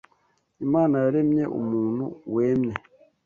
Imana 0.65 0.95
yaremye 1.03 1.43
umuntu 1.59 2.05
wemye 2.33 2.73